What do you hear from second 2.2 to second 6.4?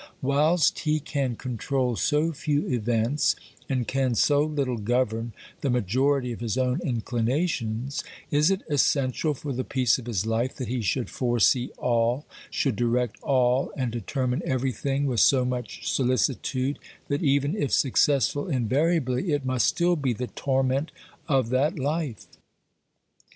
few events, and can so little govern the majority of